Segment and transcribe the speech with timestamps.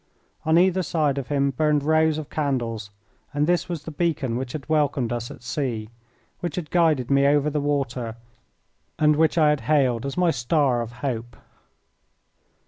[0.45, 2.89] On either side of him burned rows of candles,
[3.35, 5.91] and this was the beacon which had welcomed us at sea,
[6.39, 8.15] which had guided me over the water,
[8.97, 11.37] and which I had hailed as my star of hope.